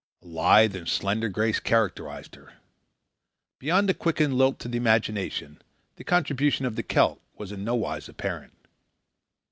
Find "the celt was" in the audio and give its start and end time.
6.75-7.51